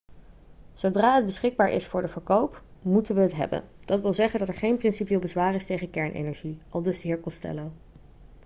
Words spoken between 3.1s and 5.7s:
we het hebben. dat wil zeggen dat er geen principieel bezwaar is